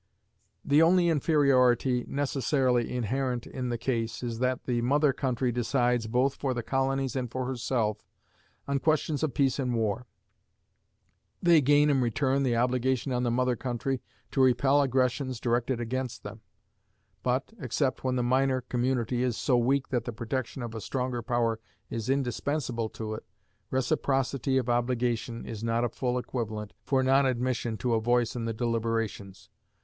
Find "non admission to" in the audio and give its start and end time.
27.03-27.93